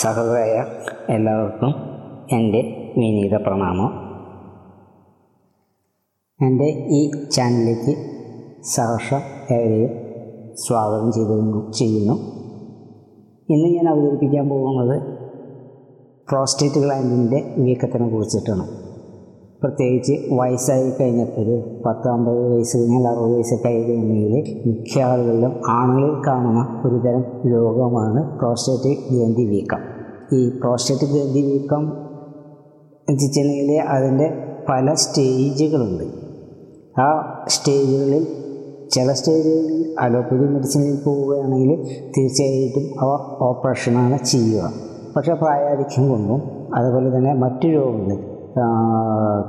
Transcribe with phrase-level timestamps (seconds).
[0.00, 0.64] സഹോദരായ
[1.12, 1.70] എല്ലാവർക്കും
[2.32, 2.60] എന്റെ
[2.98, 3.88] വിനീത പ്രണാമം.
[6.46, 7.94] എന്റെ ഈ ചാനലിലേക്ക്
[8.62, 9.22] സഹർഷം
[9.54, 9.90] ഏവരെയും
[10.54, 12.12] സ്വാഗതം ചെയ്തു ചെയ്യുന്നു.
[13.50, 15.02] ഇന്ന് ഞാൻ അവതരിപ്പിക്കാൻ പോകുന്നത്
[16.28, 18.66] പ്രോസ്റ്റേറ്റ് ഗ്ലാൻഡിന്റെ വീക്കത്തിനെ കുറിച്ചിട്ടാണ്.
[19.62, 26.26] പ്രത്യേകിച്ച് വയസ്സായി കഴിഞ്ഞാൽ ഒരു പത്ത് അമ്പത് വയസ്സ് കഴിഞ്ഞാൽ അറുപത് വയസ്സ് ആയി കഴിഞ്ഞെങ്കിൽ മിക്ക ആളുകളിലും ആണുങ്ങളിൽ
[26.26, 29.78] കാണുന്ന ഒരുതരം രോഗമാണ് പ്രോസ്റ്റേറ്റിക് ഗ്രന്ഥി വീക്കം.
[30.32, 31.92] ഈ പ്രോസ്റ്റേറ്റിക് ഗ്രന്ഥി വീക്കം
[33.08, 34.32] എത്തിച്ചെങ്കിൽ അതിന്റെ
[34.68, 36.04] പല സ്റ്റേജുകളുണ്ട്.
[37.00, 37.08] ആ
[37.48, 38.26] സ്റ്റേജുകളിൽ
[38.90, 41.84] ചില സ്റ്റേജുകളിൽ അലോപ്പതി മെഡിസിനിൽ പോവുകയാണെങ്കിൽ
[42.16, 44.72] തീർച്ചയായിട്ടും അവ ഓപ്പറേഷനാണ് ചെയ്യുക.
[45.16, 46.42] പക്ഷേ പ്രായാധിക്യം കൊണ്ടും
[46.74, 48.37] അതുപോലെ തന്നെ മറ്റു രോഗങ്ങൾ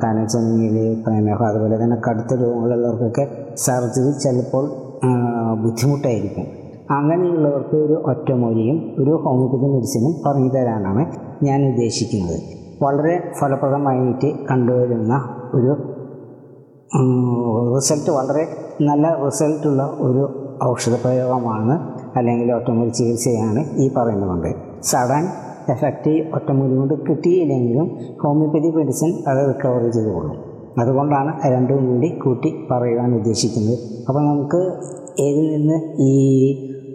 [0.03, 4.65] കാനച്ചനീൽ പ്രമേഹം അതുപോലെ തന്നെ കടുത്ത രോഗങ്ങളുള്ളവർക്കൊക്കെ സർജറി ചിലപ്പോൾ
[5.63, 6.47] ബുദ്ധിമുട്ടായിരിക്കും.
[6.91, 11.03] അങ്ങനെയുള്ളവർക്ക് ഒരു ഒറ്റമൂലിയും ഒരു ഹോമിയോപ്പതി മെഡിസിനും പറഞ്ഞു തരാനാണ്
[11.43, 12.39] ഞാൻ ഉദ്ദേശിക്കുന്നത്.
[12.83, 15.13] വളരെ ഫലപ്രദമായിട്ട് കണ്ടുവരുന്ന
[15.53, 15.71] ഒരു
[17.75, 18.43] റിസൾട്ട് വളരെ
[18.81, 20.23] നല്ല റിസൾട്ടുള്ള ഒരു
[20.63, 21.75] ഔഷധ പ്രയോഗമാണ്
[22.17, 24.55] അല്ലെങ്കിൽ ഒറ്റമൂലി ചികിത്സയാണ് ഈ പറയുന്നത്.
[24.83, 25.27] സഡൻ
[25.69, 30.37] എഫക്റ്റ് ഒറ്റമൂലി കൊണ്ട് കിട്ടിയില്ലെങ്കിലും ഹോമിയോപ്പതി മെഡിസിൻ അത് റിക്കവർ ചെയ്തുകൊള്ളും
[30.81, 33.79] അതുകൊണ്ടാണ് രണ്ടും കൂടി കൂട്ടി പറയുവാൻ ഉദ്ദേശിക്കുന്നത്.
[34.07, 34.71] അപ്പോൾ നമുക്ക്
[35.21, 36.11] ഏതിൽ നിന്ന് ഈ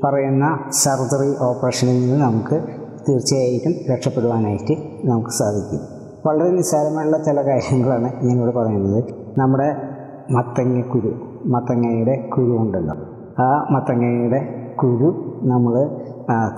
[0.04, 2.62] പറയുന്ന സർജറി ഓപ്പറേഷനിൽ നിന്ന് നമുക്ക്
[3.08, 5.80] തീർച്ചയായിട്ടും രക്ഷപ്പെടുവാനായിട്ട് നമുക്ക് സാധിക്കും.
[6.26, 9.04] വളരെ നിസ്സാരമായുള്ള ചില കാര്യങ്ങളാണ് ഞാനിവിടെ പറയുന്നത്.
[9.38, 9.76] നമ്മുടെ
[10.30, 11.14] മത്തങ്ങക്കുരു
[11.46, 12.94] മത്തങ്ങയുടെ കുരു ഉണ്ടല്ലോ.
[13.38, 15.90] ആ മത്തങ്ങയുടെ കുരു നമ്മൾ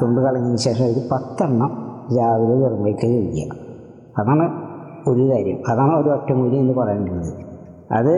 [0.03, 3.57] തൊണ്ട് കളഞ്ഞതിന് ശേഷം ഒരു പത്തെണ്ണം രാവിലെ വെറും വയ്ക്കൽ കഴിക്കുക
[4.19, 4.67] അതാണ്
[5.11, 5.59] ഒരു കാര്യം.
[5.69, 7.33] അതാണ് ഒരു ഒറ്റമൂലി എന്ന് പറയുന്നത്
[7.93, 8.13] അത്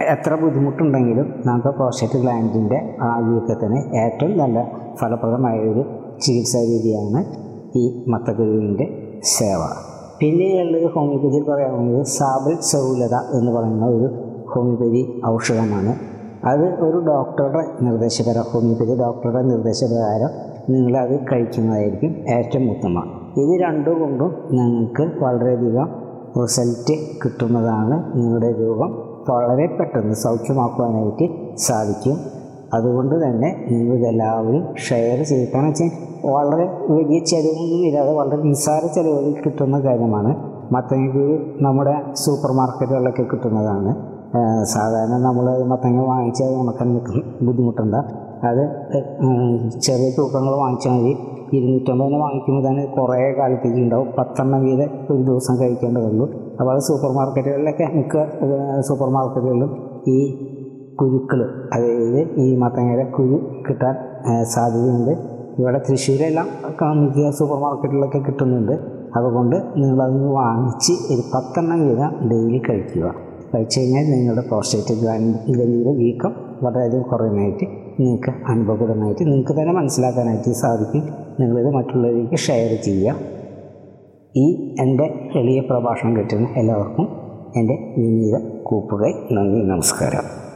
[0.00, 3.18] എത്ര ബുദ്ധിമുട്ടുണ്ടെങ്കിലും നമുക്ക് പ്രോസ്റ്റേറ്റ് ഗ്ലാൻഡിന്റെ ആ
[3.94, 4.58] ഏറ്റവും നല്ല
[5.00, 5.84] ഫലപ്രദമായ ഒരു
[6.20, 7.20] ചികിത്സാ രീതിയാണ്
[7.78, 8.86] ഈ മത്തക്കുരുവിന്റെ
[9.22, 9.62] സേവ.
[10.20, 14.08] പിന്നെയുള്ളത് ഹോമിയോപ്പതിയിൽ പറയാവുന്നത് സാബൽ സൗലത എന്ന് പറയുന്ന ഒരു
[14.48, 15.92] ഹോമിയോപ്പതി ഔഷധമാണ്.
[16.44, 23.30] അത് ഒരു ഡോക്ടറുടെ നിർദ്ദേശപ്രകാരം ഹോമിയോപ്പതി ഡോക്ടറുടെ നിർദ്ദേശപ്രകാരം നിങ്ങളത് കഴിക്കുന്നതായിരിക്കും ഏറ്റവും ഉത്തമം.
[23.36, 25.88] ഇത് രണ്ടു കൊണ്ടും നിങ്ങൾക്ക് വളരെയധികം
[26.42, 29.10] റിസൾട്ട് കിട്ടുന്നതാണ് നിങ്ങളുടെ രോഗം.
[29.28, 32.16] വളരെ പെട്ടെന്ന് സൗഖ്യമാക്കുവാനായിട്ട് സാധിക്കും.
[32.74, 35.90] അതുകൊണ്ട് തന്നെ നിങ്ങളിതെല്ലാവരും ഷെയർ ചെയ്ത് കാരണം വെച്ചാൽ
[36.24, 40.50] വളരെ വലിയ ചിലവൊന്നും ഇല്ലാതെ വളരെ നിസ്സാര ചിലവുകളിൽ കിട്ടുന്ന കാര്യമാണ്.
[40.72, 44.09] മത്തങ്ങയ്ക്ക് നമ്മുടെ സൂപ്പർ മാർക്കറ്റുകളിലൊക്കെ കിട്ടുന്നതാണ്.
[44.72, 46.88] സാധാരണ നമ്മൾ മത്തങ്ങ വാങ്ങിച്ചാൽ ഉണക്കാൻ
[47.46, 48.00] ബുദ്ധിമുട്ടുണ്ട്?
[48.48, 48.62] അത്
[49.86, 51.12] ചെറിയ തൂക്കങ്ങൾ വാങ്ങിച്ചാൽ മതി.
[51.56, 56.26] ഇരുന്നൂറ്റമ്പതിന് വാങ്ങിക്കുമ്പോൾ തന്നെ കുറേ കാലത്തേക്ക് ഉണ്ടാവും പത്തെണ്ണം വീതം ഒരു ദിവസം കഴിക്കേണ്ടതുള്ളൂ
[56.58, 58.24] അപ്പോൾ അത് സൂപ്പർ മാർക്കറ്റുകളിലൊക്കെ മിക്ക
[58.88, 59.72] സൂപ്പർ മാർക്കറ്റുകളിലും
[60.08, 60.18] ഈ
[61.00, 61.40] കുരുക്കൾ
[61.74, 63.94] അതായത് ഈ മത്തങ്ങയുടെ കുരു കിട്ടാൻ
[64.54, 65.12] സാധ്യതയുണ്ട്.
[65.60, 66.46] ഇവിടെ തൃശ്ശൂരെല്ലാം
[67.02, 68.74] മിക്ക സൂപ്പർ മാർക്കറ്റിലൊക്കെ കിട്ടുന്നുണ്ട്.
[69.16, 73.06] അതുകൊണ്ട് നിങ്ങളതൊന്ന് വാങ്ങിച്ച് ഒരു പത്തെണ്ണം വീതം ഡെയിലി കഴിക്കുക.
[73.54, 77.66] കഴിച്ചു കഴിഞ്ഞാൽ നിങ്ങളുടെ പ്രോസ്റ്റേറ്റ് ഗ്ലാൻഡിലെ വീക്കം വളരെയധികം കുറയുന്നതായിട്ട്
[78.00, 81.08] നിങ്ങൾക്ക് അനുഭവപ്പെടുന്നതായിട്ട് നിങ്ങൾക്ക് തന്നെ മനസ്സിലാക്കാനായിട്ട് സാധിക്കും.
[81.40, 83.16] നിങ്ങളിത് മറ്റുള്ളവരിലേക്ക് ഷെയർ ചെയ്യുക.
[84.36, 87.08] ഈ എന്റെ എളിയ പ്രഭാഷണം കിട്ടുന്ന എല്ലാവർക്കും
[87.56, 90.49] എന്റെ വിനീത കൂപ്പുകൈ നന്ദി നമസ്കാരം.